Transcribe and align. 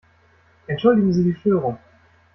Entschuldigen 0.67 1.13
Sie 1.13 1.23
die 1.25 1.35
Störung! 1.41 1.77